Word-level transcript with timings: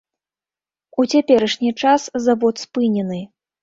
У 1.03 1.05
цяперашні 1.13 1.71
час 1.85 2.01
завод 2.27 2.55
спынены. 2.67 3.27